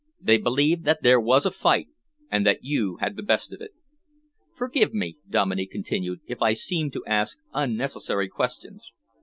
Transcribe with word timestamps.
They 0.19 0.37
believe 0.39 0.81
that 0.85 1.03
there 1.03 1.19
was 1.19 1.45
a 1.45 1.51
fight 1.51 1.87
and 2.31 2.43
that 2.43 2.63
you 2.63 2.97
had 3.01 3.15
the 3.15 3.21
best 3.21 3.53
of 3.53 3.61
it." 3.61 3.69
"Forgive 4.57 4.95
me," 4.95 5.17
Dominey 5.29 5.67
continued, 5.67 6.21
"if 6.25 6.41
I 6.41 6.53
seem 6.53 6.89
to 6.89 7.05
ask 7.05 7.37
unnecessary 7.53 8.27
questions. 8.27 8.91